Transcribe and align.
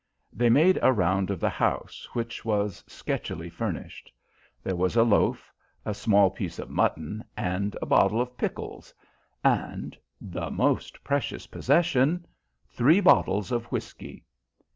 They 0.33 0.49
made 0.49 0.79
a 0.81 0.91
round 0.91 1.29
of 1.29 1.39
the 1.39 1.47
house, 1.51 2.07
which 2.13 2.43
was 2.43 2.83
sketchily 2.87 3.51
furnished. 3.51 4.11
There 4.63 4.75
was 4.75 4.95
a 4.95 5.03
loaf, 5.03 5.53
a 5.85 5.93
small 5.93 6.31
piece 6.31 6.57
of 6.57 6.71
mutton, 6.71 7.23
and 7.37 7.77
a 7.83 7.85
bottle 7.85 8.19
of 8.19 8.35
pickles, 8.35 8.95
and 9.43 9.95
the 10.19 10.49
most 10.49 11.03
precious 11.03 11.45
possession 11.45 12.25
three 12.67 12.99
bottles 12.99 13.51
of 13.51 13.65
whisky. 13.65 14.23